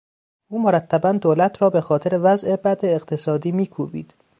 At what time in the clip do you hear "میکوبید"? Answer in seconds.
3.51-4.13